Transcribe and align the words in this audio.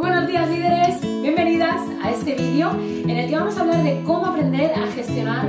Buenos 0.00 0.26
días 0.28 0.48
líderes, 0.48 1.02
bienvenidas 1.02 1.82
a 2.02 2.10
este 2.10 2.34
vídeo 2.34 2.70
en 2.80 3.10
el 3.10 3.28
que 3.28 3.36
vamos 3.36 3.54
a 3.58 3.60
hablar 3.60 3.84
de 3.84 4.00
cómo 4.06 4.24
aprender 4.24 4.72
a 4.72 4.86
gestionar 4.92 5.46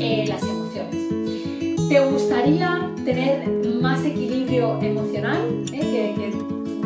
eh, 0.00 0.24
las 0.26 0.42
emociones. 0.42 1.88
¿Te 1.88 2.00
gustaría 2.00 2.90
tener 3.04 3.48
más 3.80 4.04
equilibrio 4.04 4.80
emocional? 4.82 5.38
Eh, 5.72 6.14
que, 6.16 6.32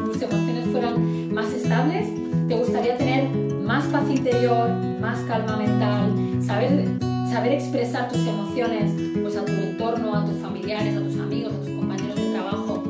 tus 0.02 0.20
emociones 0.20 0.66
fueran 0.70 1.32
más 1.32 1.50
estables? 1.54 2.06
¿Te 2.48 2.54
gustaría 2.54 2.98
tener 2.98 3.30
más 3.62 3.86
paz 3.86 4.04
interior, 4.10 4.68
más 5.00 5.18
calma 5.20 5.56
mental, 5.56 6.12
saber, 6.42 6.98
saber 7.32 7.52
expresar 7.52 8.10
tus 8.10 8.26
emociones 8.26 8.92
pues, 9.22 9.38
a 9.38 9.44
tu 9.46 9.52
entorno, 9.52 10.14
a 10.14 10.26
tus 10.26 10.36
familiares, 10.42 10.94
a 10.94 11.00
tus 11.00 11.18
amigos, 11.18 11.54
a 11.54 11.64
tus 11.64 11.76
compañeros 11.76 12.16
de 12.16 12.30
trabajo? 12.30 12.82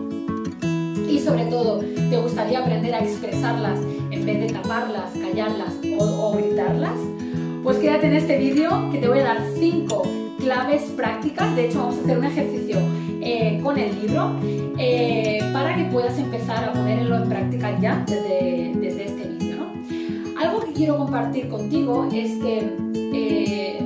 Y 1.09 1.21
sobre 1.21 1.45
todo, 1.45 1.79
¿te 1.79 2.19
gustaría 2.19 2.59
aprender 2.59 2.93
a 2.93 2.99
expresarlas 2.99 3.79
vez 4.27 4.41
de 4.41 4.53
taparlas, 4.53 5.13
callarlas 5.13 5.75
o, 6.01 6.33
gritarlas? 6.37 6.99
Pues 7.63 7.79
quédate 7.79 8.09
en 8.09 8.15
este 8.15 8.39
vídeo 8.39 8.91
que 8.91 8.99
te 8.99 9.09
voy 9.09 9.21
a 9.21 9.25
dar 9.25 9.39
5 9.57 10.03
claves 10.41 10.83
prácticas. 10.97 11.55
De 11.55 11.67
hecho, 11.67 11.79
vamos 11.79 11.97
a 11.99 12.01
hacer 12.01 12.19
un 12.19 12.25
ejercicio 12.25 12.79
eh, 13.23 13.61
con 13.63 13.79
el 13.79 14.01
libro 14.03 14.35
eh, 14.79 15.39
para 15.53 15.77
que 15.77 15.85
puedas 15.85 16.19
empezar 16.19 16.65
a 16.65 16.73
ponerlo 16.73 17.17
en 17.17 17.29
práctica 17.29 17.79
ya 17.81 18.05
desde, 18.07 18.73
desde 18.75 19.05
este 19.05 19.29
vídeo. 19.29 19.67
Algo 20.41 20.61
que 20.61 20.73
quiero 20.73 20.99
compartir 20.99 21.49
contigo 21.49 22.09
es 22.13 22.33
que, 22.39 22.69
eh, 22.95 23.79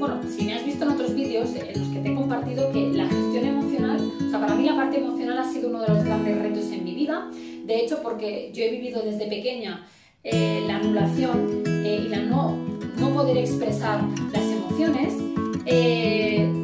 bueno, 0.00 0.20
si 0.28 0.46
me 0.46 0.54
has 0.54 0.64
visto 0.64 0.84
en 0.84 0.90
otros 0.90 1.14
vídeos 1.14 1.48
en 1.54 1.80
los 1.80 1.88
que 1.90 2.00
te 2.00 2.10
he 2.10 2.14
compartido 2.14 2.72
que 2.72 2.88
la 2.88 3.06
gestión 3.06 3.44
emocional, 3.44 4.12
o 4.26 4.30
sea, 4.30 4.40
para 4.40 4.54
mí 4.56 4.64
la 4.64 4.74
parte 4.74 4.98
emocional 4.98 5.38
ha 5.38 5.44
sido 5.44 5.68
uno 5.70 5.80
de 5.82 5.88
los 5.88 6.04
grandes 6.04 6.38
retos 6.42 6.72
en 6.72 6.84
mi 6.84 6.94
vida. 6.94 7.30
De 7.66 7.80
hecho, 7.80 8.00
porque 8.02 8.50
yo 8.54 8.62
he 8.62 8.70
vivido 8.70 9.02
desde 9.02 9.26
pequeña 9.26 9.86
la 10.22 10.76
anulación 10.76 11.62
y 11.84 12.08
la 12.08 12.18
no, 12.18 12.56
no 12.98 13.10
poder 13.10 13.36
expresar 13.38 14.00
las 14.32 14.44
emociones, 14.44 15.14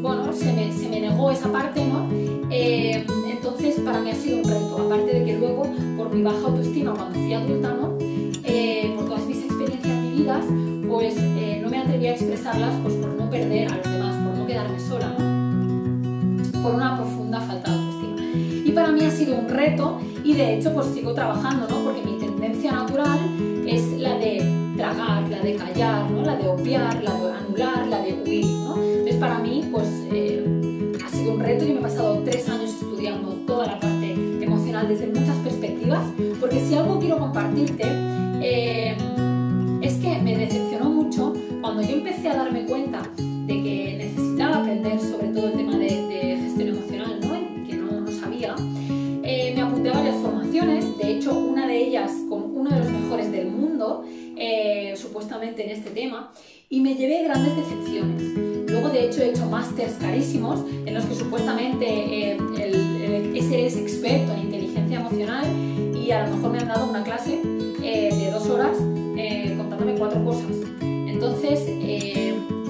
bueno, 0.03 0.33
se 0.33 0.53
me, 0.53 0.73
se 0.73 0.89
me, 0.89 1.01
negó 1.01 1.31
esa 1.31 1.51
parte, 1.51 1.85
¿no? 1.85 2.09
entonces 2.51 3.81
para 3.81 4.01
mí 4.01 4.11
ha 4.11 4.15
sido 4.15 4.39
un 4.39 4.45
reto, 4.45 4.79
aparte 4.87 5.19
de 5.19 5.25
que 5.25 5.39
luego 5.39 5.65
por 5.97 6.15
mi 6.15 6.23
baja 6.23 6.39
autoestima 6.39 6.95
cuando 6.95 7.19
fui 7.19 7.33
adulta, 7.33 7.75
¿no? 7.75 7.97
Eh, 8.45 8.93
por 8.97 9.07
todas 9.07 9.27
mis 9.27 9.45
experiencias 9.45 10.03
vividas, 10.03 10.45
pues 10.89 11.15
eh, 11.19 11.61
no 11.63 11.69
me 11.69 11.79
atreví 11.79 12.07
a 12.07 12.13
expresarlas 12.13 12.75
pues, 12.83 12.95
por 12.95 13.15
no 13.15 13.29
perder 13.31 13.73
a 13.73 13.77
los 13.77 13.93
demás, 13.93 14.17
por 14.17 14.39
no 14.39 14.47
quedarme 14.47 14.79
sola, 14.79 15.17
por 16.63 16.75
una 16.75 16.97
profunda 16.97 17.41
falta 17.41 17.82
sido 19.13 19.37
un 19.37 19.49
reto 19.49 20.01
y 20.25 20.35
de 20.35 20.55
hecho 20.55 20.73
pues 20.73 20.87
sigo 20.89 21.13
trabajando, 21.13 21.67
¿no? 21.69 21.85
porque 21.85 22.03
mi 22.03 22.19
tendencia 22.19 22.73
natural 22.73 23.19
es 23.67 23.93
la 23.99 24.17
de 24.19 24.73
tragar, 24.77 25.29
la 25.29 25.39
de 25.41 25.55
callar, 25.55 26.11
¿no? 26.11 26.23
la 26.23 26.37
de 26.37 26.49
obviar, 26.49 27.03
la 27.03 27.15
de 27.15 27.33
anular, 27.33 27.87
la 27.89 28.01
de 28.01 28.23
huir. 28.25 28.47
¿no? 28.47 28.77
Entonces 28.83 29.17
para 29.17 29.39
mí 29.39 29.69
pues 29.71 29.87
eh, 30.13 30.93
ha 31.05 31.09
sido 31.09 31.35
un 31.35 31.41
reto 31.41 31.65
y 31.65 31.73
me 31.73 31.81
he 31.81 31.83
pasado 31.83 32.23
tres 32.25 32.49
años 32.49 32.71
estudiando 32.71 33.33
toda 33.47 33.67
la 33.67 33.81
parte 33.81 34.15
emocional 34.41 34.89
desde 34.89 35.07
muchas 35.07 35.37
perspectivas, 35.37 36.05
porque 36.41 36.61
si 36.61 36.75
algo 36.75 36.99
quiero 36.99 37.19
compartirte 37.19 37.85
supuestamente 55.13 55.63
en 55.63 55.77
este 55.77 55.91
tema, 55.91 56.33
y 56.71 56.81
me 56.81 56.95
llevé 56.95 57.23
grandes 57.25 57.55
decepciones. 57.55 58.23
Luego, 58.67 58.89
de 58.89 59.05
hecho, 59.05 59.21
he 59.21 59.29
hecho 59.29 59.45
másters 59.45 59.93
carísimos 60.01 60.61
en 60.87 60.95
los 60.95 61.05
que 61.05 61.15
supuestamente 61.15 61.85
eh, 61.87 62.39
el, 62.59 63.37
ese 63.37 63.67
es 63.67 63.77
experto 63.77 64.33
en 64.33 64.45
inteligencia 64.45 65.01
emocional 65.01 65.45
y 65.95 66.11
a 66.13 66.27
lo 66.27 66.35
mejor 66.35 66.53
me 66.53 66.59
han 66.61 66.69
dado 66.69 66.89
una 66.89 67.05
clase 67.05 67.43
eh, 67.83 68.09
de 68.11 68.31
dos 68.31 68.49
horas 68.49 68.75
eh, 69.19 69.53
contándome 69.59 69.97
cuatro 69.97 70.25
cosas. 70.25 70.57
Entonces, 70.81 71.61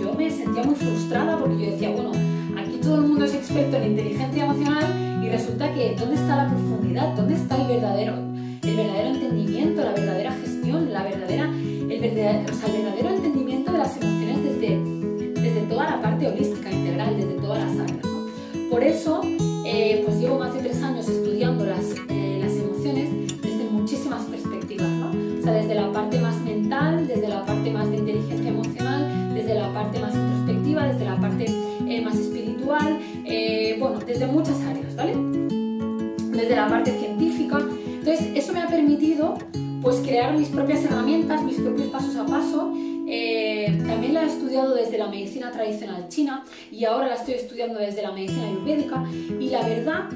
yo 0.01 0.13
me 0.15 0.29
sentía 0.29 0.65
muy 0.65 0.75
frustrada 0.75 1.39
porque 1.39 1.65
yo 1.65 1.71
decía, 1.71 1.91
bueno, 1.91 2.11
aquí 2.59 2.79
todo 2.83 2.97
el 2.97 3.03
mundo 3.03 3.25
es 3.25 3.35
experto 3.35 3.77
en 3.77 3.93
inteligencia 3.93 4.45
emocional 4.47 5.23
y 5.25 5.29
resulta 5.29 5.73
que 5.73 5.95
¿dónde 5.97 6.17
está 6.17 6.37
la 6.39 6.49
profundidad? 6.49 7.15
¿Dónde 7.15 7.37
está 7.37 7.57
el 7.63 7.69
verdadero, 7.69 8.15
el 8.15 8.77
verdadero 8.77 9.09
entendimiento, 9.11 9.85
la 9.85 9.93
verdadera 9.93 10.33
gestión, 10.33 10.93
la 10.93 11.05
verdadera, 11.05 11.45
el, 11.45 11.62
verdadero, 12.03 12.53
o 12.53 12.55
sea, 12.55 12.69
el 12.69 12.83
verdadero 12.83 13.09
entendimiento 13.11 13.73
de 13.73 13.79
las 13.79 13.97
emociones 13.97 14.43
desde, 14.43 15.41
desde 15.41 15.61
toda 15.69 15.91
la 15.91 16.03
parte 16.03 16.27
holística, 16.27 16.71
integral, 16.71 17.17
desde 17.17 17.35
todas 17.35 17.59
las 17.59 17.89
áreas? 17.89 18.05
¿no? 18.05 18.71
Por 18.71 18.83
eso, 18.83 19.21
eh, 19.65 20.03
pues 20.05 20.19
llevo 20.19 20.39
más 20.39 20.53
de 20.55 20.61
tres 20.61 20.83
años 20.83 21.09
estudiando 21.09 21.65
las, 21.65 21.85
eh, 22.09 22.41
las 22.43 22.53
emociones 22.57 23.09
desde 23.41 23.65
muchísimas 23.71 24.23
perspectivas, 24.25 24.89
¿no? 24.89 25.11
O 25.11 25.43
sea, 25.43 25.53
desde 25.53 25.75
la 25.75 25.93
parte 25.93 26.19
más 26.21 26.41
mental, 26.41 27.07
desde 27.07 27.29
la 27.29 27.45
parte 27.45 27.71
más 27.71 27.89
de 27.91 27.99
inteligencia 27.99 28.49
emocional, 28.49 29.35
desde 29.35 29.55
la 29.55 29.73
parte 29.73 30.01
más 30.01 30.15
introspectiva, 30.15 30.87
desde 30.87 31.05
la 31.05 31.21
parte 31.21 31.45
eh, 31.89 32.01
más 32.01 32.17
espiritual, 32.17 32.99
bueno, 33.79 33.99
desde 34.07 34.27
muchas 34.27 34.61
áreas, 34.63 34.95
¿vale? 34.95 35.15
Desde 36.31 36.55
la 36.55 36.69
parte 36.69 36.93
científica. 36.99 37.59
Entonces, 37.59 38.29
eso 38.35 38.53
me 38.53 38.61
ha 38.61 38.69
permitido 38.69 39.39
pues 39.83 39.97
crear 39.97 40.37
mis 40.37 40.49
propias 40.49 40.85
herramientas, 40.85 41.43
mis 41.43 41.57
propios 41.57 41.89
pasos 41.89 42.17
a 42.17 42.25
paso. 42.25 42.73
también 43.87 44.15
la 44.15 44.23
he 44.23 44.27
estudiado 44.27 44.75
desde 44.75 44.97
la 44.97 45.09
medicina 45.09 45.51
tradicional 45.51 46.09
china 46.09 46.45
y 46.71 46.85
ahora 46.85 47.09
la 47.09 47.15
estoy 47.17 47.35
estudiando 47.35 47.79
desde 47.79 48.03
la 48.03 48.13
medicina 48.13 48.47
ayurvédica 48.47 49.05
y 49.39 49.51
la 49.51 49.63
verdad 49.67 50.09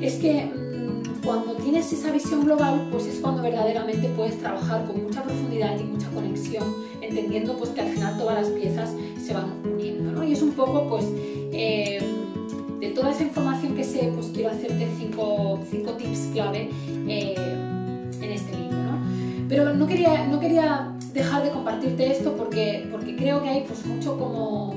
es 0.00 0.14
que 0.16 0.44
mmm, 0.44 1.24
cuando 1.24 1.54
tienes 1.54 1.90
esa 1.92 2.10
visión 2.10 2.44
global 2.44 2.88
pues 2.90 3.06
es 3.06 3.20
cuando 3.20 3.42
verdaderamente 3.42 4.08
puedes 4.16 4.38
trabajar 4.38 4.84
con 4.86 5.02
mucha 5.02 5.22
profundidad 5.22 5.78
y 5.78 5.84
mucha 5.84 6.10
conexión 6.10 6.64
entendiendo 7.00 7.56
pues 7.56 7.70
que 7.70 7.80
al 7.80 7.88
final 7.88 8.18
todas 8.18 8.42
las 8.42 8.48
piezas 8.50 8.90
se 9.24 9.32
van 9.32 9.52
uniendo 9.64 10.12
¿no? 10.12 10.24
y 10.24 10.32
es 10.32 10.42
un 10.42 10.52
poco 10.52 10.88
pues 10.88 11.06
eh, 11.52 12.02
de 12.80 12.88
toda 12.88 13.12
esa 13.12 13.22
información 13.22 13.74
que 13.74 13.84
sé 13.84 14.12
pues 14.14 14.26
quiero 14.34 14.50
hacerte 14.50 14.88
cinco, 14.98 15.60
cinco 15.70 15.92
tips 15.92 16.30
clave 16.32 16.70
eh, 17.08 17.34
en 18.24 18.32
este 18.32 18.56
vídeo 18.56 18.72
¿no? 18.72 18.98
pero 19.48 19.74
no 19.74 19.86
quería, 19.86 20.26
no 20.26 20.40
quería 20.40 20.92
dejar 21.12 21.44
de 21.44 21.50
compartirte 21.50 22.10
esto 22.10 22.34
porque, 22.36 22.88
porque 22.90 23.14
creo 23.16 23.42
que 23.42 23.48
hay 23.48 23.64
pues 23.66 23.84
mucho 23.86 24.18
como 24.18 24.74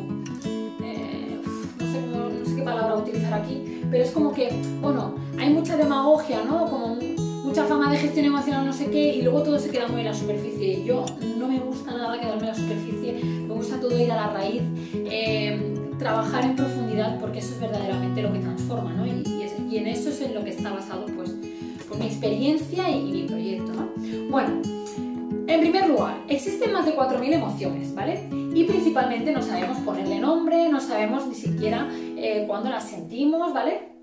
palabra 2.68 2.96
utilizar 2.98 3.34
aquí, 3.34 3.82
pero 3.90 4.04
es 4.04 4.12
como 4.12 4.34
que, 4.34 4.50
bueno, 4.82 5.16
hay 5.40 5.50
mucha 5.52 5.78
demagogia, 5.78 6.44
¿no? 6.44 6.66
Como 6.70 6.98
mucha 7.46 7.64
fama 7.64 7.90
de 7.90 7.98
gestión 7.98 8.26
emocional, 8.26 8.66
no 8.66 8.74
sé 8.74 8.92
qué, 8.92 9.16
y 9.16 9.22
luego 9.22 9.42
todo 9.42 9.58
se 9.58 9.70
queda 9.70 9.88
muy 9.88 10.02
en 10.02 10.08
la 10.08 10.14
superficie. 10.14 10.84
Yo 10.84 11.06
no 11.38 11.48
me 11.48 11.60
gusta 11.60 11.92
nada 11.92 12.20
quedarme 12.20 12.42
en 12.42 12.48
la 12.48 12.56
superficie, 12.56 13.14
me 13.24 13.54
gusta 13.54 13.80
todo 13.80 13.98
ir 13.98 14.12
a 14.12 14.16
la 14.16 14.28
raíz, 14.34 14.62
eh, 14.94 15.76
trabajar 15.98 16.44
en 16.44 16.58
profundidad, 16.58 17.18
porque 17.22 17.40
eso 17.40 17.54
es 17.54 17.62
verdaderamente 17.62 18.22
lo 18.22 18.34
que 18.34 18.40
transforma, 18.40 18.94
¿no? 18.94 19.08
Y, 19.08 19.24
en 19.70 19.86
eso 19.86 20.10
es 20.10 20.22
en 20.22 20.34
lo 20.34 20.44
que 20.44 20.50
está 20.52 20.72
basado, 20.72 21.06
pues, 21.06 21.36
pues 21.88 22.00
mi 22.00 22.08
experiencia 22.08 22.90
y, 22.90 23.10
y 23.10 23.12
mi 23.12 23.24
proyecto, 23.24 23.72
¿no? 23.74 23.90
Bueno, 24.30 24.62
en 25.48 25.62
primer 25.62 25.88
lugar, 25.88 26.18
existen 26.28 26.74
más 26.74 26.86
de 26.86 26.96
4.000 26.96 27.34
emociones, 27.34 27.96
¿vale? 27.96 28.28
Y 28.54 28.66
principalmente 28.66 29.32
no 29.32 29.42
sabemos 29.42 29.78
ponerle 29.80 30.20
nombre, 30.20 30.68
no 30.68 30.82
sabemos 30.82 31.26
ni 31.26 31.36
siquiera 31.36 31.88
eh, 31.92 32.44
cuándo 32.48 32.70
las 32.70 32.90
sentimos, 32.90 33.54
¿vale? 33.54 33.94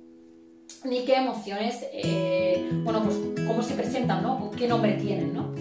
Ni 0.85 1.05
qué 1.05 1.17
emociones, 1.17 1.85
eh, 1.93 2.71
bueno, 2.83 3.03
pues 3.03 3.19
cómo 3.47 3.63
se 3.63 3.75
presentan, 3.75 4.23
¿no? 4.23 4.51
¿Qué 4.53 4.67
nombre 4.67 4.95
tienen, 4.95 5.35
¿no? 5.35 5.53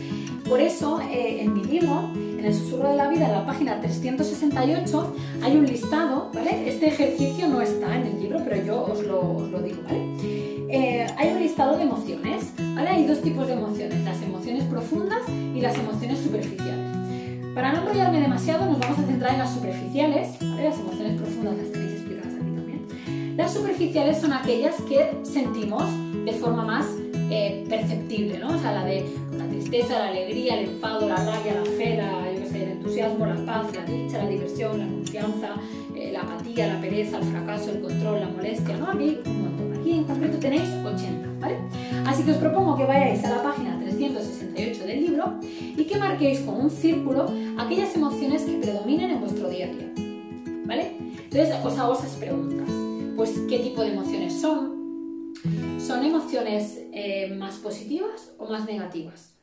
Por 0.54 0.62
eso, 0.62 1.02
eh, 1.02 1.42
en 1.42 1.56
mi 1.56 1.64
libro, 1.64 2.12
en 2.14 2.46
el 2.46 2.54
susurro 2.54 2.90
de 2.90 2.96
la 2.96 3.08
vida, 3.08 3.26
en 3.26 3.32
la 3.32 3.44
página 3.44 3.82
368, 3.82 5.16
hay 5.42 5.58
un 5.58 5.66
listado, 5.66 6.30
¿vale? 6.32 6.70
Este 6.70 6.90
ejercicio 6.90 7.48
no 7.48 7.60
está 7.60 7.96
en 7.96 8.06
el 8.06 8.22
libro, 8.22 8.40
pero 8.44 8.64
yo 8.64 8.84
os 8.84 9.04
lo, 9.04 9.20
os 9.38 9.50
lo 9.50 9.64
digo, 9.64 9.82
¿vale? 9.82 11.08
hay 11.18 11.34
un 11.34 11.40
listado 11.40 11.76
de 11.76 11.82
emociones, 11.82 12.54
¿vale? 12.76 12.88
Hay 12.88 13.08
dos 13.08 13.24
tipos 13.24 13.48
de 13.48 13.54
emociones, 13.54 14.00
las 14.06 14.22
emociones 14.22 14.64
profundas 14.66 15.28
y 15.28 15.60
las 15.60 15.76
emociones 15.76 16.20
superficiales. 16.20 16.88
Para 17.56 17.72
no 17.72 17.80
enrollarme 17.80 18.22
demasiado, 18.22 18.68
nos 18.68 18.78
vamos 18.78 19.00
a 19.00 19.04
centrar 19.08 19.34
en 19.34 19.40
las 19.40 19.56
superficiales, 19.56 20.38
¿vale? 20.40 20.66
Las 20.66 20.80
emociones 20.80 21.20
profundas 21.20 21.58
las 21.58 21.72
tenéis 21.72 21.94
explicadas 21.94 22.34
aquí 22.36 22.56
también. 22.56 23.38
Las 23.38 23.54
superficiales 23.54 24.22
son 24.22 24.34
aquellas 24.34 24.76
que 24.84 25.18
sentimos 25.24 25.84
de 26.26 26.34
forma 26.34 26.64
más 26.64 26.86
eh, 27.30 27.66
perceptible, 27.70 28.40
¿no? 28.40 28.56
O 28.56 28.60
sea, 28.60 28.72
la 28.72 28.86
de 28.86 29.06
la 29.38 29.46
tristeza, 29.48 30.00
la 30.00 30.08
alegría, 30.08 30.60
el 30.60 30.70
enfado, 30.70 31.08
la 31.08 31.16
rabia, 31.16 31.56
la 31.56 31.66
fe, 31.66 32.00
yo 32.40 32.50
sé, 32.50 32.64
el 32.64 32.72
entusiasmo, 32.72 33.26
la 33.26 33.46
paz, 33.46 33.68
la 33.76 33.84
dicha, 33.86 34.24
la 34.24 34.30
diversión, 34.30 34.80
la 34.80 34.88
confianza, 34.88 35.56
eh, 35.96 36.12
la 36.12 36.22
apatía, 36.22 36.74
la 36.74 36.82
pereza, 36.82 37.18
el 37.20 37.24
fracaso, 37.26 37.72
el 37.72 37.82
control, 37.82 38.20
la 38.20 38.30
molestia, 38.30 38.78
¿no? 38.78 38.92
Aquí 38.92 39.20
un 39.26 39.44
montón. 39.44 39.74
Aquí 39.80 39.92
en 39.92 40.04
concreto 40.06 40.38
tenéis 40.38 40.70
80, 40.84 41.28
¿vale? 41.42 41.58
Así 42.06 42.24
que 42.24 42.32
os 42.32 42.38
propongo 42.38 42.78
que 42.78 42.86
vayáis 42.86 43.24
a 43.26 43.32
la 43.32 43.44
página 43.44 43.78
368 43.80 44.86
del 44.86 45.04
cerebro 45.04 45.40
y 45.44 45.84
que 45.84 45.98
marquéis 45.98 46.40
con 46.42 46.56
un 46.56 46.70
círculo 46.70 47.26
aquellas 47.58 47.94
emociones 47.96 48.44
que 48.44 48.54
predominen 48.54 49.12
en 49.12 49.20
vuestro 49.20 49.50
día 49.50 49.66
a 49.66 49.70
día. 49.70 49.92
¿Vale? 50.66 50.92
Entonces 51.24 51.54
os 51.64 51.78
hago 51.78 51.94
esas 51.94 52.12
preguntas. 52.12 52.70
Pues, 53.16 53.32
¿qué 53.50 53.60
tipo 53.60 53.82
de 53.82 53.94
emociones 53.94 54.40
son? 54.40 54.83
¿Son 55.86 56.06
emociones 56.06 56.80
eh, 56.94 57.36
más 57.38 57.56
positivas 57.56 58.32
o 58.38 58.50
más 58.50 58.66
negativas? 58.66 59.34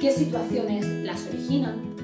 ¿Qué 0.00 0.12
situaciones 0.12 0.86
las 1.04 1.26
originan? 1.26 1.96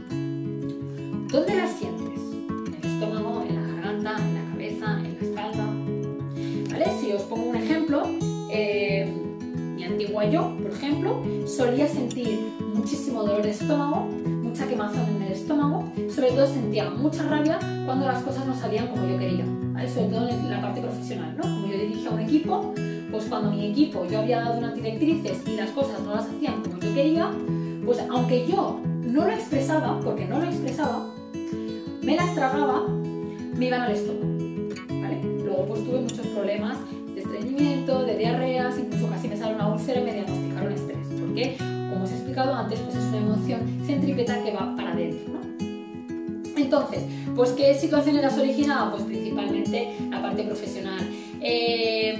¿Dónde 1.29 1.55
las 1.55 1.71
sientes? 1.77 2.19
¿En 2.67 2.75
el 2.75 2.95
estómago, 2.95 3.45
en 3.49 3.55
la 3.55 3.75
garganta, 3.75 4.17
en 4.19 4.35
la 4.35 4.51
cabeza, 4.51 4.99
en 4.99 5.15
la 5.15 5.21
espalda? 5.21 5.67
¿Vale? 6.73 6.87
Si 7.01 7.13
os 7.13 7.23
pongo 7.23 7.51
un 7.51 7.57
ejemplo, 7.57 8.03
eh, 8.51 9.13
mi 9.77 9.85
antigua 9.85 10.29
yo, 10.29 10.57
por 10.61 10.73
ejemplo, 10.73 11.23
solía 11.47 11.87
sentir 11.87 12.37
muchísimo 12.75 13.23
dolor 13.23 13.43
de 13.43 13.51
estómago, 13.51 14.07
mucha 14.43 14.67
quemazón 14.67 15.09
en 15.17 15.23
el 15.23 15.33
estómago, 15.33 15.85
sobre 16.13 16.33
todo 16.33 16.49
sentía 16.49 16.91
mucha 16.91 17.23
rabia 17.23 17.61
cuando 17.87 18.07
las 18.07 18.25
cosas 18.25 18.45
no 18.45 18.57
salían 18.59 18.89
como 18.89 19.07
yo 19.07 19.19
quería, 19.19 19.47
sobre 19.93 20.09
todo 20.09 20.29
en 20.29 20.51
la 20.51 20.61
parte 20.61 20.81
profesional, 20.81 21.35
¿no? 21.37 21.43
Como 21.43 21.67
yo 21.67 21.79
dirigía 21.79 22.11
un 22.11 22.21
equipo, 22.21 22.73
pues 23.11 23.25
cuando 23.27 23.51
mi 23.51 23.67
equipo 23.71 24.07
yo 24.07 24.21
había 24.21 24.41
dado 24.41 24.59
unas 24.59 24.75
directrices 24.75 25.43
y 25.47 25.57
las 25.57 25.71
cosas 25.71 26.01
no 26.01 26.15
las 26.15 26.27
hacían 26.27 26.63
como 26.63 26.79
yo 26.79 26.95
quería, 26.95 27.31
pues 27.85 27.99
aunque 28.11 28.47
yo 28.47 28.81
no 29.03 29.27
lo 29.27 29.33
expresaba, 29.33 30.01
porque 30.01 30.27
no 30.27 30.39
lo 30.39 30.45
expresaba, 30.47 31.09
me 32.03 32.17
las 32.17 32.35
tragaba, 32.35 32.87
me 32.89 33.67
iban 33.67 33.83
al 33.83 33.93
estómago, 33.93 34.27
¿vale? 35.03 35.21
Luego 35.45 35.67
pues 35.67 35.85
tuve 35.85 36.01
muchos 36.01 36.27
problemas 36.29 36.79
de 37.15 37.21
estreñimiento, 37.21 38.05
de 38.05 38.17
diarreas, 38.17 38.79
incluso 38.79 39.09
casi 39.09 39.29
me 39.29 39.37
salió 39.37 39.57
una 39.57 39.69
úlcera 39.69 40.01
y 40.01 40.05
me 40.05 40.15
diagnosticaron 40.15 40.73
estrés, 40.73 41.07
porque 41.21 41.57
como 41.91 42.05
os 42.05 42.11
he 42.11 42.15
explicado 42.15 42.55
antes, 42.55 42.81
pues 42.81 42.97
es 42.97 43.05
una 43.05 43.19
emoción 43.19 43.61
centrípeta 43.85 44.43
que 44.43 44.53
va 44.53 44.75
para 44.75 44.93
adentro, 44.93 45.35
¿no? 45.35 45.43
Entonces, 46.57 47.03
pues 47.35 47.51
¿qué 47.51 47.75
situaciones 47.75 48.23
las 48.23 48.39
originaba? 48.39 48.93
Pues 48.93 49.03
principalmente 49.49 50.11
la 50.11 50.23
parte 50.23 50.43
profesional. 50.45 51.09
Eh, 51.41 52.19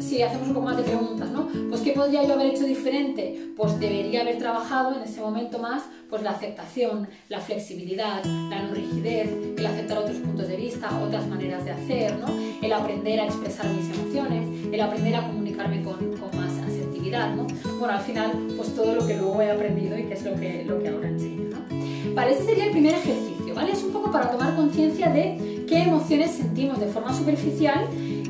si 0.00 0.22
hacemos 0.22 0.48
un 0.48 0.54
poco 0.54 0.66
más 0.66 0.76
de 0.76 0.84
preguntas, 0.84 1.30
¿no? 1.30 1.48
Pues 1.68 1.82
¿qué 1.82 1.92
podría 1.92 2.24
yo 2.24 2.34
haber 2.34 2.54
hecho 2.54 2.64
diferente? 2.64 3.52
Pues 3.56 3.78
debería 3.78 4.22
haber 4.22 4.38
trabajado 4.38 4.94
en 4.96 5.02
ese 5.02 5.20
momento 5.20 5.58
más 5.58 5.82
pues 6.08 6.22
la 6.22 6.30
aceptación, 6.30 7.06
la 7.28 7.40
flexibilidad, 7.40 8.24
la 8.24 8.62
no 8.62 8.74
rigidez, 8.74 9.28
el 9.58 9.66
aceptar 9.66 9.98
otros 9.98 10.16
puntos 10.16 10.48
de 10.48 10.56
vista, 10.56 10.88
otras 11.02 11.26
maneras 11.26 11.64
de 11.66 11.72
hacer, 11.72 12.16
¿no? 12.18 12.26
El 12.62 12.72
aprender 12.72 13.20
a 13.20 13.26
expresar 13.26 13.66
mis 13.68 13.94
emociones, 13.94 14.72
el 14.72 14.80
aprender 14.80 15.14
a 15.16 15.26
comunicarme 15.26 15.82
con, 15.82 16.18
más 16.34 16.52
asertividad, 16.66 17.34
¿no? 17.34 17.46
Bueno, 17.78 17.94
al 17.94 18.00
final, 18.00 18.32
pues 18.56 18.74
todo 18.74 18.94
lo 18.94 19.06
que 19.06 19.16
luego 19.16 19.42
he 19.42 19.50
aprendido 19.50 19.98
y 19.98 20.04
que 20.04 20.14
es 20.14 20.24
lo 20.24 20.34
que, 20.36 20.64
lo 20.64 20.82
que 20.82 20.88
ahora 20.88 21.08
enseño, 21.08 21.50
¿no? 21.50 22.14
Vale, 22.14 22.32
ese 22.32 22.44
sería 22.44 22.64
el 22.64 22.70
primer 22.70 22.94
ejercicio, 22.94 23.54
¿vale? 23.54 23.72
Es 23.72 23.82
un 23.82 23.92
poco 23.92 24.10
para 24.10 24.30
tomar 24.30 24.56
conciencia 24.56 25.10
de 25.10 25.57
qué 25.68 25.82
emociones 25.82 26.30
sentimos 26.32 26.80
de 26.80 26.86
forma 26.86 27.12
superficial 27.12 27.86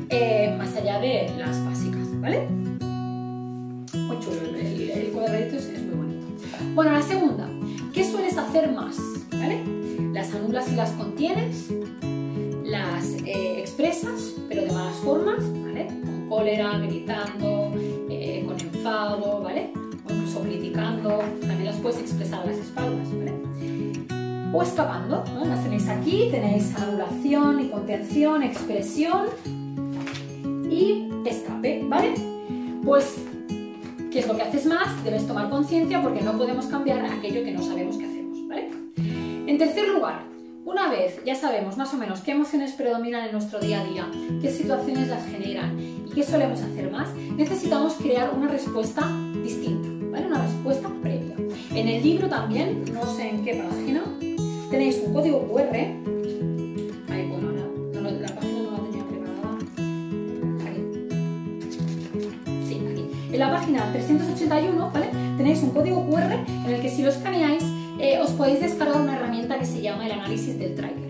eh, 0.09 0.53
más 0.57 0.75
allá 0.75 0.99
de 0.99 1.31
las 1.37 1.63
básicas, 1.65 2.19
¿vale? 2.19 2.47
Muy 2.49 4.19
chulo, 4.19 4.41
el, 4.55 4.89
el, 4.89 5.11
cuadradito 5.11 5.55
es, 5.55 5.69
muy 5.83 5.95
bonito. 5.95 6.25
Bueno, 6.75 6.91
la 6.91 7.01
segunda, 7.01 7.49
¿qué 7.93 8.03
sueles 8.03 8.37
hacer 8.37 8.71
más? 8.71 8.97
¿Vale? 9.31 9.63
Las 10.13 10.33
anulas 10.33 10.71
y 10.71 10.75
las 10.75 10.91
contienes, 10.91 11.69
las 12.65 13.13
eh, 13.25 13.59
expresas, 13.59 14.33
pero 14.49 14.63
de 14.63 14.71
malas 14.71 14.97
formas, 14.97 15.43
¿vale? 15.63 15.87
Con 15.87 16.27
cólera, 16.27 16.77
gritando, 16.79 17.71
eh, 18.09 18.43
con 18.45 18.59
enfado, 18.59 19.41
¿vale? 19.41 19.71
O 20.05 20.13
incluso 20.13 20.41
criticando, 20.41 21.19
también 21.39 21.65
las 21.65 21.77
puedes 21.77 21.99
expresar 21.99 22.41
a 22.41 22.45
las 22.47 22.57
espaldas, 22.57 23.07
¿vale? 23.17 23.78
O 24.51 24.63
escapando, 24.63 25.23
¿no? 25.33 25.45
Las 25.45 25.63
tenéis 25.63 25.87
aquí, 25.87 26.29
tenéis 26.31 26.75
anulación 26.75 27.61
y 27.61 27.69
contención, 27.69 28.43
expresión, 28.43 29.27
y 30.69 31.09
escape, 31.25 31.83
¿vale? 31.87 32.13
Pues, 32.83 33.17
¿qué 34.11 34.19
es 34.19 34.27
lo 34.27 34.35
que 34.35 34.43
haces 34.43 34.65
más? 34.65 35.03
Debes 35.03 35.27
tomar 35.27 35.49
conciencia 35.49 36.01
porque 36.01 36.21
no 36.21 36.37
podemos 36.37 36.65
cambiar 36.67 37.05
aquello 37.05 37.43
que 37.43 37.51
no 37.51 37.61
sabemos 37.61 37.97
que 37.97 38.05
hacemos, 38.05 38.47
¿vale? 38.47 38.69
En 39.47 39.57
tercer 39.57 39.89
lugar, 39.89 40.21
una 40.65 40.89
vez 40.89 41.19
ya 41.25 41.35
sabemos 41.35 41.77
más 41.77 41.93
o 41.93 41.97
menos 41.97 42.21
qué 42.21 42.31
emociones 42.31 42.73
predominan 42.73 43.25
en 43.25 43.31
nuestro 43.31 43.59
día 43.59 43.81
a 43.81 43.85
día, 43.85 44.07
qué 44.41 44.51
situaciones 44.51 45.07
las 45.07 45.25
generan 45.25 45.79
y 45.79 46.09
qué 46.13 46.23
solemos 46.23 46.61
hacer 46.61 46.91
más, 46.91 47.09
necesitamos 47.35 47.93
crear 47.95 48.31
una 48.35 48.47
respuesta 48.47 49.09
distinta, 49.43 49.89
¿vale? 50.11 50.27
Una 50.27 50.41
respuesta 50.43 50.89
previa. 51.01 51.35
En 51.71 51.87
el 51.87 52.03
libro 52.03 52.27
también, 52.29 52.83
no 52.93 53.05
sé 53.05 53.29
en 53.29 53.43
qué 53.43 53.55
página, 53.55 53.98
tenéis 54.69 55.01
un 55.05 55.13
código 55.13 55.47
QR 55.47 55.75
en 63.31 63.39
la 63.39 63.51
página 63.51 63.89
381 63.93 64.91
¿vale? 64.93 65.07
tenéis 65.37 65.63
un 65.63 65.71
código 65.71 66.05
QR 66.09 66.33
en 66.65 66.73
el 66.73 66.81
que 66.81 66.89
si 66.89 67.01
lo 67.01 67.09
escaneáis 67.09 67.63
eh, 67.99 68.19
os 68.19 68.31
podéis 68.31 68.61
descargar 68.61 69.01
una 69.01 69.15
herramienta 69.15 69.57
que 69.57 69.65
se 69.65 69.81
llama 69.81 70.05
el 70.05 70.13
análisis 70.13 70.57
del 70.57 70.73
trigger. 70.73 71.09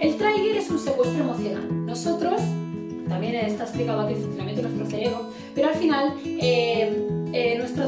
El 0.00 0.16
trigger 0.16 0.56
es 0.56 0.70
un 0.70 0.78
secuestro 0.78 1.24
emocional. 1.24 1.86
Nosotros, 1.86 2.42
también 3.08 3.36
está 3.36 3.64
explicado 3.64 4.02
aquí 4.02 4.12
el 4.12 4.20
funcionamiento 4.20 4.62
de 4.62 4.68
nuestro 4.68 4.90
cerebro, 4.90 5.30
pero 5.54 5.68
al 5.68 5.74
final 5.74 6.14
eh, 6.24 7.08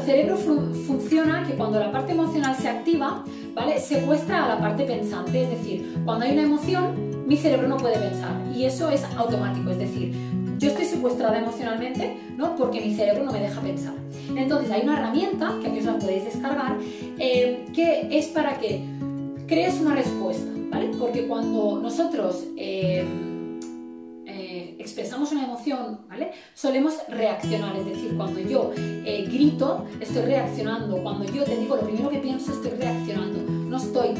cerebro 0.07 0.37
funciona 0.37 1.43
que 1.45 1.53
cuando 1.55 1.81
la 1.81 1.91
parte 1.91 2.13
emocional 2.13 2.55
se 2.55 2.69
activa, 2.69 3.25
¿vale? 3.53 3.77
secuestra 3.77 4.45
a 4.45 4.47
la 4.47 4.57
parte 4.57 4.85
pensante, 4.85 5.43
es 5.43 5.49
decir, 5.49 6.01
cuando 6.05 6.23
hay 6.23 6.31
una 6.31 6.43
emoción, 6.43 7.27
mi 7.27 7.35
cerebro 7.35 7.67
no 7.67 7.75
puede 7.75 7.97
pensar 7.97 8.31
y 8.55 8.63
eso 8.63 8.89
es 8.89 9.03
automático, 9.17 9.69
es 9.69 9.79
decir, 9.79 10.15
yo 10.59 10.69
estoy 10.69 10.85
secuestrada 10.85 11.37
emocionalmente, 11.37 12.17
¿no? 12.37 12.55
Porque 12.55 12.79
mi 12.79 12.95
cerebro 12.95 13.25
no 13.25 13.33
me 13.33 13.41
deja 13.41 13.59
pensar. 13.59 13.93
Entonces 14.33 14.71
hay 14.71 14.83
una 14.83 14.97
herramienta, 14.97 15.53
que 15.61 15.67
aquí 15.67 15.79
os 15.79 15.85
la 15.85 15.99
podéis 15.99 16.23
descargar, 16.23 16.77
eh, 17.19 17.65
que 17.75 18.07
es 18.17 18.27
para 18.27 18.57
que 18.57 18.85
crees 19.45 19.79
una 19.81 19.93
respuesta, 19.93 20.49
¿vale? 20.69 20.89
Porque 20.97 21.27
cuando 21.27 21.81
nosotros 21.81 22.45
eh, 22.55 23.05
Solemos 26.57 26.95
reaccionar, 27.07 27.75
es 27.77 27.85
decir, 27.85 28.17
cuando 28.17 28.39
yo 28.39 28.71
grito, 29.29 29.85
estoy 30.01 30.23
reaccionando, 30.23 30.97
cuando 31.03 31.23
yo 31.25 31.43
te 31.43 31.55
digo 31.55 31.75
lo 31.75 31.83
primero 31.83 32.09
que 32.09 32.17
pienso, 32.17 32.51
estoy 32.51 32.71
reaccionando, 32.71 33.43
no 33.47 33.77
estoy 33.77 34.15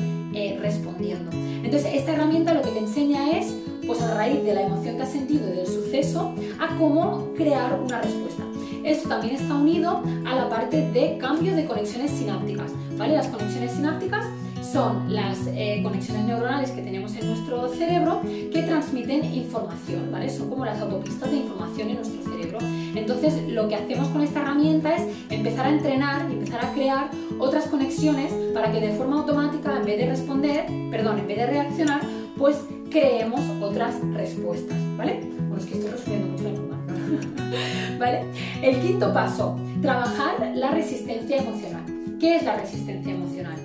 respondiendo. 0.60 1.32
Entonces, 1.34 1.96
esta 1.96 2.14
herramienta 2.14 2.54
lo 2.54 2.62
que 2.62 2.70
te 2.70 2.78
enseña 2.78 3.32
es 3.32 3.56
pues 3.88 4.00
a 4.04 4.14
raíz 4.14 4.44
de 4.44 4.54
la 4.54 4.62
emoción 4.62 4.98
que 4.98 5.02
has 5.02 5.12
sentido 5.12 5.52
y 5.52 5.58
del 5.58 5.66
suceso, 5.66 6.36
a 6.60 6.78
cómo 6.78 7.34
crear 7.36 7.82
una 7.82 8.04
respuesta. 8.04 8.44
Esto 8.84 9.10
también 9.10 9.34
está 9.34 9.56
unido 9.56 10.04
a 10.28 10.36
la 10.36 10.48
parte 10.48 10.92
de 10.92 11.18
cambio 11.18 11.56
de 11.56 11.66
conexiones 11.66 12.12
sinápticas, 12.12 12.72
¿vale? 13.00 13.16
Las 13.16 13.30
conexiones 13.30 13.72
sinápticas 13.72 14.28
son 14.72 15.14
las 15.14 15.38
eh, 15.48 15.80
conexiones 15.84 16.26
neuronales 16.26 16.72
que 16.72 16.82
tenemos 16.82 17.16
en 17.16 17.28
nuestro 17.28 17.70
cerebro 17.70 18.22
que 18.24 18.64
transmiten 18.64 19.24
información, 19.34 20.12
¿vale? 20.12 20.30
Son 20.30 20.50
como 20.50 20.66
las 20.66 20.80
autopistas 20.82 21.32
de 21.32 21.38
información 21.38 21.90
en 21.90 21.96
nuestro 21.96 22.24
cerebro. 22.24 22.58
Entonces, 22.96 23.48
lo 23.48 23.68
que 23.68 23.76
hacemos 23.76 24.10
con 24.10 24.22
esta 24.22 24.42
herramienta 24.42 24.96
es 24.96 25.04
empezar 25.30 25.68
a 25.68 25.70
entrenar 25.70 26.30
y 26.30 26.34
empezar 26.34 26.66
a 26.66 26.74
crear 26.74 27.10
otras 27.40 27.68
conexiones 27.68 28.32
para 28.54 28.72
que 28.72 28.82
de 28.82 28.92
forma 28.92 29.20
automática, 29.20 29.78
en 29.78 29.86
vez 29.86 29.98
de 30.00 30.06
responder, 30.08 30.66
perdón, 30.92 31.20
en 31.20 31.28
vez 31.28 31.38
de 31.38 31.46
reaccionar, 31.48 32.02
pues 32.38 32.58
creemos 32.90 33.42
otras 33.62 33.96
respuestas, 34.14 34.78
¿vale? 34.98 35.22
Bueno, 35.48 35.58
es 35.58 35.66
que 35.66 35.76
estoy 35.76 35.92
resumiendo 35.92 36.28
mucho 36.28 36.44
la 36.44 36.50
información, 36.50 38.00
¿vale? 38.00 38.26
El 38.62 38.80
quinto 38.82 39.14
paso, 39.14 39.58
trabajar 39.82 40.52
la 40.56 40.72
resistencia 40.72 41.38
emocional. 41.38 41.84
¿Qué 42.20 42.38
es 42.38 42.44
la 42.44 42.58
resistencia 42.58 43.14
emocional? 43.14 43.56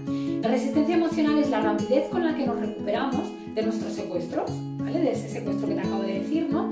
Resistencia 0.42 0.96
emocional 0.96 1.38
es 1.38 1.50
la 1.50 1.60
rapidez 1.60 2.08
con 2.08 2.24
la 2.24 2.34
que 2.34 2.44
nos 2.46 2.58
recuperamos 2.58 3.22
de 3.54 3.62
nuestros 3.62 3.92
secuestros, 3.92 4.50
¿vale? 4.76 5.00
De 5.00 5.12
ese 5.12 5.28
secuestro 5.28 5.68
que 5.68 5.74
te 5.74 5.80
acabo 5.80 6.02
de 6.02 6.18
decir, 6.18 6.48
¿no? 6.50 6.68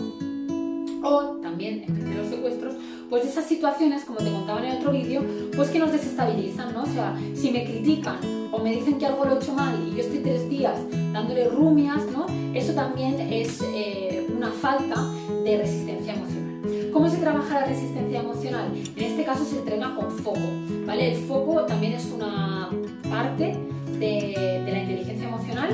O 1.02 1.38
también, 1.40 1.84
en 1.86 2.16
los 2.16 2.28
secuestros, 2.28 2.74
pues 3.08 3.24
esas 3.24 3.46
situaciones, 3.46 4.04
como 4.04 4.18
te 4.18 4.30
contaba 4.30 4.60
en 4.60 4.72
el 4.72 4.78
otro 4.78 4.92
vídeo, 4.92 5.22
pues 5.54 5.70
que 5.70 5.78
nos 5.78 5.92
desestabilizan, 5.92 6.74
¿no? 6.74 6.82
O 6.82 6.86
sea, 6.86 7.16
si 7.34 7.52
me 7.52 7.64
critican 7.64 8.18
o 8.50 8.58
me 8.58 8.72
dicen 8.72 8.98
que 8.98 9.06
algo 9.06 9.24
lo 9.24 9.34
he 9.34 9.36
hecho 9.36 9.54
mal 9.54 9.74
y 9.88 9.96
yo 9.96 10.02
estoy 10.02 10.18
tres 10.18 10.50
días 10.50 10.78
dándole 11.12 11.48
rumias, 11.48 12.02
¿no? 12.10 12.26
Eso 12.54 12.74
también 12.74 13.20
es 13.20 13.62
eh, 13.74 14.26
una 14.36 14.50
falta 14.50 15.10
de 15.44 15.58
resistencia 15.58 16.14
emocional. 16.14 16.90
¿Cómo 16.92 17.08
se 17.08 17.18
trabaja 17.18 17.60
la 17.60 17.66
resistencia 17.66 18.20
emocional? 18.20 18.72
En 18.96 19.04
este 19.04 19.24
caso 19.24 19.44
se 19.44 19.58
entrena 19.58 19.94
con 19.94 20.10
foco, 20.10 20.40
¿vale? 20.86 21.12
El 21.12 21.18
foco 21.24 21.64
también 21.66 21.92
es 21.92 22.10
una 22.12 22.68
parte 23.10 23.56
de, 23.98 24.62
la 24.70 24.78
inteligencia 24.78 25.28
emocional 25.28 25.68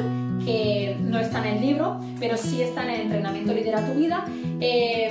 que 0.45 0.97
no 1.01 1.19
está 1.19 1.47
en 1.47 1.57
el 1.57 1.61
libro, 1.61 2.01
pero 2.19 2.37
sí 2.37 2.63
está 2.63 2.83
en 2.85 2.91
el 2.91 3.01
entrenamiento 3.03 3.53
Lidera 3.53 3.87
tu 3.87 3.99
Vida. 3.99 4.25
Eh, 4.61 5.11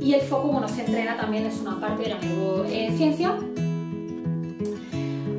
y 0.00 0.14
el 0.14 0.20
foco, 0.20 0.48
bueno, 0.48 0.68
se 0.68 0.84
entrena 0.84 1.16
también, 1.16 1.46
es 1.46 1.60
una 1.60 1.80
parte 1.80 2.04
de 2.04 2.08
la 2.10 2.18
neurociencia. 2.20 3.36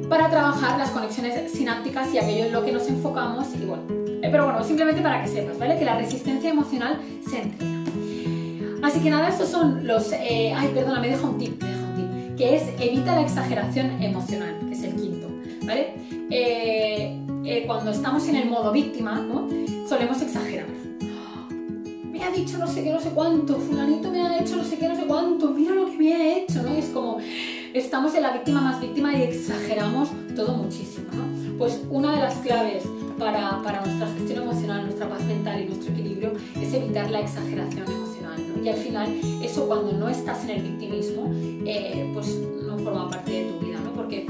para 0.10 0.30
trabajar 0.30 0.78
las 0.78 0.92
conexiones 0.92 1.52
sinápticas 1.52 2.14
y 2.14 2.18
aquello 2.18 2.46
en 2.46 2.54
lo 2.54 2.64
que 2.64 2.72
nos 2.72 2.88
enfocamos 2.88 3.48
y 3.62 3.66
bueno, 3.66 3.84
eh, 4.22 4.30
pero 4.32 4.46
bueno, 4.46 4.64
simplemente 4.64 5.02
para 5.02 5.22
que 5.22 5.28
sepas, 5.28 5.60
¿vale? 5.60 5.78
Que 5.78 5.84
la 5.84 5.98
resistencia 5.98 6.50
emocional 6.50 7.00
se 7.30 7.42
entrena. 7.42 7.84
Así 8.84 9.00
que 9.00 9.10
nada, 9.10 9.28
estos 9.28 9.50
son 9.50 9.86
los... 9.86 10.12
Eh, 10.14 10.54
ay, 10.56 10.70
perdona, 10.74 11.00
me 11.00 11.10
deja 11.10 11.28
un 11.28 11.38
tip, 11.38 11.62
me 11.62 11.70
deja 11.70 11.84
un 11.84 11.96
tip, 11.96 12.38
que 12.38 12.56
es 12.56 12.64
evita 12.80 13.16
la 13.16 13.22
exageración 13.22 14.02
emocional, 14.02 14.56
que 14.68 14.74
es 14.74 14.84
el 14.84 14.96
quinto, 14.96 15.28
¿vale? 15.66 15.94
Eh, 16.30 17.64
cuando 17.66 17.92
estamos 17.92 18.28
en 18.28 18.36
el 18.36 18.50
modo 18.50 18.72
víctima, 18.72 19.20
¿no? 19.20 19.48
Solemos 19.88 20.22
exagerar. 20.22 20.68
Me 22.12 22.24
ha 22.24 22.32
dicho 22.32 22.58
no 22.58 22.68
sé 22.68 22.84
qué, 22.84 22.92
no 22.92 23.00
sé 23.00 23.10
cuánto, 23.10 23.58
fulanito 23.58 24.12
me 24.12 24.22
ha 24.22 24.40
hecho 24.40 24.56
no 24.56 24.64
sé 24.64 24.78
qué, 24.78 24.88
no 24.88 24.96
sé 24.96 25.04
cuánto, 25.06 25.52
mira 25.52 25.76
lo 25.76 25.86
que 25.86 25.98
me 25.98 26.14
ha 26.16 26.38
hecho, 26.38 26.64
¿no? 26.64 26.74
es 26.74 26.86
como, 26.86 27.20
estamos 27.74 28.16
en 28.16 28.24
la 28.24 28.32
víctima 28.32 28.60
más 28.60 28.82
víctima 28.82 29.16
y 29.16 29.22
exageramos 29.22 30.10
todo 30.36 30.56
muchísimo, 30.56 31.08
¿no? 31.14 31.58
Pues 31.58 31.80
una 31.90 32.14
de 32.14 32.20
las 32.20 32.36
claves 32.36 32.84
para, 33.20 33.62
para, 33.64 33.86
nuestra 33.86 34.08
gestión 34.14 34.44
emocional, 34.44 34.84
nuestra 34.84 35.10
paz 35.10 35.24
mental 35.26 35.62
y 35.62 35.66
nuestro 35.66 35.94
equilibrio 35.94 36.34
es 36.60 36.74
evitar 36.74 37.10
la 37.10 37.22
exageración 37.22 37.86
emocional. 37.86 38.40
¿no? 38.48 38.64
Y 38.64 38.70
al 38.70 38.78
final, 38.78 39.20
eso 39.44 39.68
cuando 39.68 39.92
no 39.94 40.08
estás 40.08 40.44
en 40.44 40.52
el 40.52 40.62
victimismo, 40.62 41.32
eh, 41.66 42.10
pues 42.14 42.28
no 42.66 42.78
forma 42.78 43.10
parte 43.10 43.32
de 43.32 43.52
tu 43.52 43.66
vida, 43.66 43.80
¿no? 43.84 43.92
Porque 43.94 44.28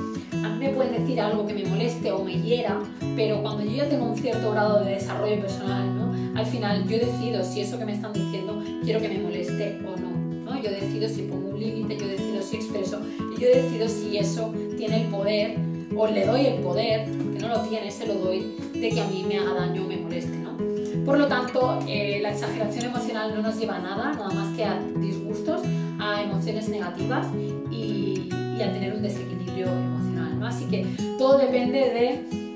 me 0.57 0.69
pueden 0.69 0.93
decir 0.93 1.19
algo 1.21 1.45
que 1.45 1.53
me 1.53 1.65
moleste 1.65 2.11
o 2.11 2.23
me 2.23 2.33
hiera, 2.33 2.79
pero 3.15 3.41
cuando 3.41 3.63
yo 3.63 3.71
ya 3.71 3.89
tengo 3.89 4.05
un 4.05 4.17
cierto 4.17 4.51
grado 4.51 4.83
de 4.83 4.91
desarrollo 4.91 5.41
personal, 5.41 5.95
¿no? 5.95 6.39
Al 6.39 6.45
final 6.45 6.87
yo 6.87 6.97
decido 6.97 7.43
si 7.43 7.61
eso 7.61 7.77
que 7.79 7.85
me 7.85 7.93
están 7.93 8.13
diciendo 8.13 8.61
quiero 8.83 9.01
que 9.01 9.09
me 9.09 9.19
moleste 9.19 9.79
o 9.85 9.99
no. 9.99 10.51
¿no? 10.51 10.61
Yo 10.61 10.69
decido 10.69 11.09
si 11.09 11.23
pongo 11.23 11.49
un 11.49 11.59
límite, 11.59 11.97
yo 11.97 12.07
decido 12.07 12.41
si 12.41 12.55
expreso 12.57 13.01
y 13.35 13.41
yo 13.41 13.47
decido 13.47 13.87
si 13.87 14.17
eso 14.17 14.53
tiene 14.77 15.03
el 15.03 15.07
poder 15.09 15.57
o 15.95 16.07
le 16.07 16.25
doy 16.25 16.45
el 16.45 16.61
poder, 16.61 17.05
que 17.05 17.39
no 17.39 17.47
lo 17.47 17.61
tiene, 17.61 17.89
se 17.89 18.05
lo 18.05 18.15
doy, 18.15 18.55
de 18.73 18.89
que 18.89 19.01
a 19.01 19.07
mí 19.07 19.25
me 19.27 19.39
haga 19.39 19.53
daño 19.53 19.83
o 19.83 19.87
me 19.87 19.97
moleste. 19.97 20.37
¿no? 20.37 20.57
Por 21.05 21.17
lo 21.17 21.27
tanto, 21.27 21.79
eh, 21.87 22.19
la 22.21 22.31
exageración 22.31 22.85
emocional 22.85 23.33
no 23.33 23.41
nos 23.41 23.57
lleva 23.57 23.77
a 23.77 23.79
nada, 23.79 24.13
nada 24.13 24.29
más 24.29 24.55
que 24.55 24.65
a 24.65 24.77
disgustos, 24.97 25.61
a 25.99 26.21
emociones 26.21 26.69
negativas 26.69 27.27
y, 27.71 28.29
a 28.61 28.73
tener 28.73 28.93
un 28.93 29.03
desequilibrio 29.03 29.67
emocional. 29.67 30.16
Así 30.43 30.65
que 30.65 30.85
todo 31.17 31.37
depende 31.37 31.79
de 31.79 32.47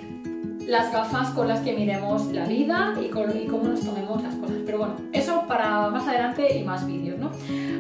las 0.68 0.92
gafas 0.92 1.30
con 1.32 1.48
las 1.48 1.60
que 1.62 1.74
miremos 1.74 2.32
la 2.32 2.46
vida 2.46 2.94
y, 3.02 3.06
y, 3.06 3.48
cómo 3.48 3.64
nos 3.64 3.82
tomemos 3.82 4.24
las 4.24 4.36
cosas. 4.36 4.58
Pero 4.66 4.78
bueno, 4.80 4.96
eso 5.12 5.44
para 5.48 5.90
más 5.90 6.08
adelante 6.08 6.58
y 6.58 6.64
más 6.64 6.88
vídeos, 6.88 7.20
¿no? 7.20 7.32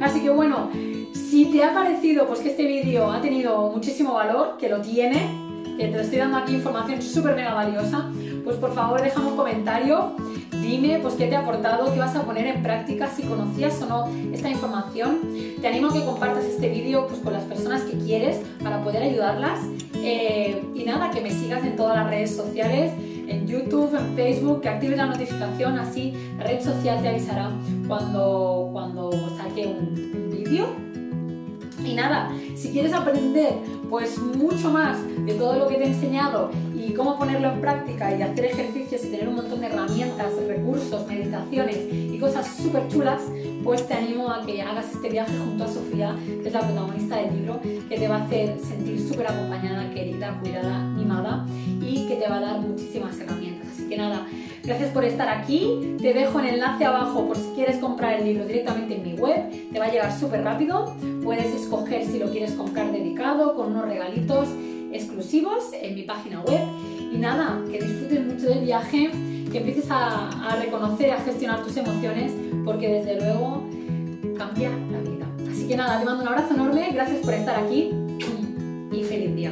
Así 0.04 0.22
que 0.22 0.30
bueno, 0.30 0.70
si 1.14 1.46
te 1.46 1.64
ha 1.64 1.74
parecido 1.74 2.28
pues, 2.28 2.40
que 2.40 2.50
este 2.50 2.66
vídeo 2.66 3.10
ha 3.12 3.22
tenido 3.22 3.70
muchísimo 3.70 4.14
valor, 4.14 4.58
que 4.58 4.68
lo 4.68 4.82
tiene, 4.82 5.30
que 5.78 5.88
te 5.88 6.02
estoy 6.02 6.20
dando 6.20 6.38
aquí 6.38 6.56
información 6.56 7.02
súper 7.02 7.36
mega 7.36 7.54
valiosa, 7.54 8.10
pues 8.44 8.58
por 8.58 8.74
favor 8.74 9.02
déjame 9.02 9.28
un 9.28 9.38
comentario, 9.38 10.16
dime 10.52 11.00
pues 11.02 11.14
qué 11.16 11.28
te 11.28 11.36
ha 11.36 11.40
aportado, 11.40 11.94
qué 11.94 12.00
vas 12.00 12.16
a 12.16 12.24
poner 12.24 12.48
en 12.48 12.62
práctica, 12.62 13.08
si 13.08 13.24
conocías 13.24 13.82
o 13.82 13.86
no 13.86 14.10
esta 14.34 14.50
información. 14.50 15.20
Te 15.62 15.68
animo 15.68 15.88
a 15.88 15.94
que 15.94 16.04
compartas 16.04 16.44
este 16.44 16.70
vídeo 16.70 17.08
pues, 17.08 17.20
con 17.22 17.34
las 17.34 17.44
personas 17.44 17.84
que 17.84 17.98
quieres 17.98 18.42
para 18.62 18.84
poder 18.84 19.04
ayudarlas. 19.04 19.60
Eh, 20.04 20.64
y 20.74 20.84
nada, 20.84 21.12
que 21.12 21.22
me 21.22 21.32
sigas 21.32 21.64
en 21.64 21.76
todas 21.76 21.96
las 21.96 22.10
redes 22.10 22.36
sociales, 22.36 22.92
en 23.28 23.48
YouTube, 23.48 23.96
en 23.96 24.16
Facebook, 24.16 24.62
que 24.62 24.70
actives 24.70 24.98
la 24.98 25.06
notificación, 25.06 25.78
así 25.78 26.14
la 26.38 26.46
red 26.46 26.62
social 26.62 27.02
te 27.02 27.10
avisará 27.10 27.52
cuando, 27.88 28.70
cuando 28.72 29.12
saque 29.38 29.68
un, 29.68 30.12
un 30.16 30.30
vídeo. 30.32 30.68
Y 31.86 31.94
nada, 31.94 32.32
si 32.56 32.70
quieres 32.70 32.94
aprender 32.94 33.54
pues 33.90 34.18
mucho 34.20 34.70
más 34.70 34.98
de 35.26 35.34
todo 35.34 35.58
lo 35.58 35.68
que 35.68 35.76
te 35.76 35.84
he 35.84 35.88
enseñado 35.88 36.50
y 36.76 36.94
cómo 36.94 37.18
ponerlo 37.18 37.52
en 37.52 37.62
práctica 37.62 38.16
y 38.16 38.22
hacer 38.22 38.46
ejercicios 38.46 39.04
y 39.04 39.10
tener 39.10 39.28
un 39.28 39.36
montón 39.36 39.62
de 39.62 39.68
herramientas, 39.68 40.28
recursos, 40.48 41.06
meditaciones 41.08 41.78
cosas 42.22 42.48
súper 42.56 42.88
chulas, 42.88 43.20
pues 43.64 43.88
te 43.88 43.96
animo 43.96 44.32
a 44.32 44.46
que 44.46 44.62
hagas 44.62 44.94
este 44.94 45.10
viaje 45.10 45.34
junto 45.38 45.64
a 45.64 45.68
Sofía, 45.68 46.16
que 46.26 46.48
es 46.48 46.54
la 46.54 46.62
protagonista 46.62 47.18
del 47.18 47.36
libro, 47.36 47.60
que 47.62 47.98
te 47.98 48.08
va 48.08 48.18
a 48.18 48.24
hacer 48.26 48.58
sentir 48.60 49.00
súper 49.02 49.28
acompañada, 49.28 49.90
querida, 49.92 50.40
cuidada, 50.40 50.80
mimada 50.80 51.46
y 51.82 52.08
que 52.08 52.16
te 52.16 52.30
va 52.30 52.38
a 52.38 52.42
dar 52.42 52.60
muchísimas 52.62 53.20
herramientas. 53.20 53.68
Así 53.74 53.90
que 53.90 53.98
nada, 53.98 54.28
gracias 54.64 54.92
por 54.92 55.04
estar 55.04 55.28
aquí. 55.30 55.96
Te 56.00 56.14
dejo 56.14 56.40
el 56.40 56.50
enlace 56.50 56.86
abajo 56.86 57.28
por 57.28 57.36
si 57.36 57.50
quieres 57.56 57.78
comprar 57.78 58.20
el 58.20 58.26
libro 58.26 58.46
directamente 58.46 58.96
en 58.96 59.04
mi 59.04 59.14
web. 59.14 59.72
Te 59.74 59.80
va 59.80 59.86
a 59.86 59.92
llegar 59.92 60.18
súper 60.18 60.44
rápido. 60.44 60.96
Puedes 61.24 61.54
escoger 61.56 62.06
si 62.06 62.20
lo 62.20 62.30
quieres 62.30 62.52
comprar 62.52 62.92
dedicado, 62.92 63.56
con 63.56 63.72
unos 63.72 63.86
regalitos 63.86 64.48
exclusivos 64.94 65.72
en 65.74 65.96
mi 65.96 66.04
página 66.04 66.42
web. 66.42 66.62
Y 67.12 67.18
nada, 67.18 67.62
que 67.70 67.80
disfrutes 67.80 68.26
mucho 68.26 68.48
del 68.48 68.64
viaje, 68.64 69.10
que 69.52 69.58
empieces 69.58 69.88
a, 69.90 70.30
reconocer, 70.60 71.12
a 71.12 71.20
gestionar 71.22 71.64
tus 71.64 71.76
emociones, 71.78 72.32
porque 72.64 72.88
desde 72.88 73.20
luego 73.20 73.64
cambia 74.38 74.70
la 74.92 75.00
vida. 75.00 75.28
Así 75.50 75.68
que 75.68 75.76
nada, 75.76 76.00
te 76.00 76.06
mando 76.06 76.24
un 76.24 76.30
abrazo 76.30 76.54
enorme, 76.54 76.90
gracias 76.94 77.20
por 77.20 77.34
estar 77.34 77.64
aquí 77.64 77.92
y 78.92 79.04
feliz 79.04 79.36
día. 79.36 79.52